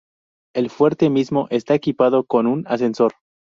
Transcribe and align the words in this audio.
El 0.55 0.71
fuerte 0.71 1.11
mismo 1.11 1.45
está 1.51 1.75
equipado 1.75 2.23
con 2.23 2.47
un 2.47 2.65
ascensor. 2.65 3.13